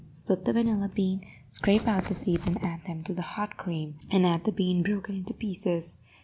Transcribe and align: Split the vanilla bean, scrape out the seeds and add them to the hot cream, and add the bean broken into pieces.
Split 0.09 0.45
the 0.45 0.53
vanilla 0.53 0.89
bean, 0.89 1.23
scrape 1.49 1.87
out 1.87 2.05
the 2.05 2.15
seeds 2.15 2.47
and 2.47 2.57
add 2.63 2.85
them 2.85 3.03
to 3.03 3.13
the 3.13 3.21
hot 3.21 3.55
cream, 3.55 3.99
and 4.09 4.25
add 4.25 4.45
the 4.45 4.51
bean 4.51 4.81
broken 4.81 5.13
into 5.17 5.35
pieces. 5.35 5.99